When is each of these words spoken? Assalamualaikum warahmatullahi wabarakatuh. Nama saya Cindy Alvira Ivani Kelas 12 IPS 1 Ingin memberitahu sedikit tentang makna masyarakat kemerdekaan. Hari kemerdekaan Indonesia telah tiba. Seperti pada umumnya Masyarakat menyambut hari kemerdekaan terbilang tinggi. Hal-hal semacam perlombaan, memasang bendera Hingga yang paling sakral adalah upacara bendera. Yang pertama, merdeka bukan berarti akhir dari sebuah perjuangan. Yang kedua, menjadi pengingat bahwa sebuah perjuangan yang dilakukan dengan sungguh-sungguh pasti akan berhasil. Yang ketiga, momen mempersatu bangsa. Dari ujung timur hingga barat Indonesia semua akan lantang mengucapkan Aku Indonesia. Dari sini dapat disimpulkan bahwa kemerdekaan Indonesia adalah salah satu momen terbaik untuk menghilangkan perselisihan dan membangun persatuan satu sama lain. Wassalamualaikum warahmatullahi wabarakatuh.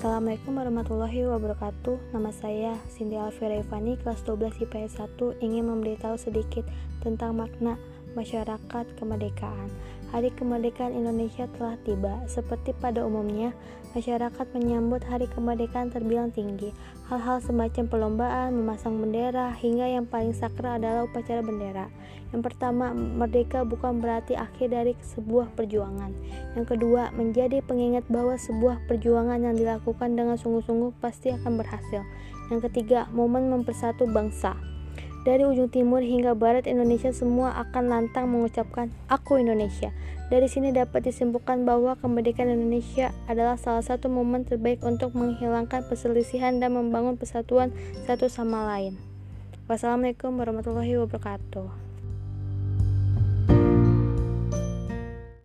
Assalamualaikum 0.00 0.56
warahmatullahi 0.56 1.28
wabarakatuh. 1.28 2.16
Nama 2.16 2.32
saya 2.32 2.72
Cindy 2.88 3.20
Alvira 3.20 3.60
Ivani 3.60 4.00
Kelas 4.00 4.24
12 4.24 4.64
IPS 4.64 4.96
1 4.96 5.44
Ingin 5.44 5.68
memberitahu 5.68 6.16
sedikit 6.16 6.64
tentang 7.04 7.36
makna 7.36 7.76
masyarakat 8.14 8.86
kemerdekaan. 8.98 9.68
Hari 10.10 10.34
kemerdekaan 10.34 10.94
Indonesia 10.94 11.46
telah 11.54 11.78
tiba. 11.86 12.18
Seperti 12.26 12.74
pada 12.74 13.06
umumnya 13.06 13.54
Masyarakat 13.90 14.54
menyambut 14.54 15.02
hari 15.02 15.26
kemerdekaan 15.26 15.90
terbilang 15.90 16.30
tinggi. 16.30 16.70
Hal-hal 17.10 17.42
semacam 17.42 17.90
perlombaan, 17.90 18.54
memasang 18.54 19.02
bendera 19.02 19.50
Hingga 19.50 19.98
yang 19.98 20.06
paling 20.06 20.30
sakral 20.30 20.78
adalah 20.78 21.10
upacara 21.10 21.42
bendera. 21.42 21.90
Yang 22.30 22.42
pertama, 22.46 22.94
merdeka 22.94 23.66
bukan 23.66 23.98
berarti 23.98 24.38
akhir 24.38 24.70
dari 24.70 24.94
sebuah 25.02 25.50
perjuangan. 25.58 26.14
Yang 26.54 26.78
kedua, 26.78 27.10
menjadi 27.18 27.58
pengingat 27.66 28.06
bahwa 28.06 28.38
sebuah 28.38 28.86
perjuangan 28.86 29.42
yang 29.42 29.58
dilakukan 29.58 30.14
dengan 30.14 30.38
sungguh-sungguh 30.38 30.94
pasti 31.02 31.34
akan 31.34 31.58
berhasil. 31.58 32.06
Yang 32.46 32.70
ketiga, 32.70 33.10
momen 33.10 33.50
mempersatu 33.50 34.06
bangsa. 34.06 34.54
Dari 35.20 35.44
ujung 35.44 35.68
timur 35.68 36.00
hingga 36.00 36.32
barat 36.32 36.64
Indonesia 36.64 37.12
semua 37.12 37.52
akan 37.60 37.92
lantang 37.92 38.32
mengucapkan 38.32 38.88
Aku 39.04 39.36
Indonesia. 39.36 39.92
Dari 40.32 40.48
sini 40.48 40.72
dapat 40.72 41.04
disimpulkan 41.04 41.68
bahwa 41.68 41.92
kemerdekaan 42.00 42.48
Indonesia 42.48 43.12
adalah 43.28 43.60
salah 43.60 43.84
satu 43.84 44.08
momen 44.08 44.48
terbaik 44.48 44.80
untuk 44.80 45.12
menghilangkan 45.12 45.84
perselisihan 45.84 46.56
dan 46.56 46.72
membangun 46.72 47.20
persatuan 47.20 47.68
satu 48.08 48.32
sama 48.32 48.64
lain. 48.64 48.96
Wassalamualaikum 49.68 50.40
warahmatullahi 50.40 50.96
wabarakatuh. 51.04 51.89